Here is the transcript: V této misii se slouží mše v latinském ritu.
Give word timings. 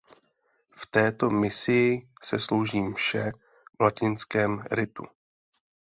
V 0.71 0.85
této 0.85 1.29
misii 1.29 2.09
se 2.23 2.39
slouží 2.39 2.81
mše 2.81 3.31
v 3.79 3.83
latinském 3.83 4.63
ritu. 4.71 5.03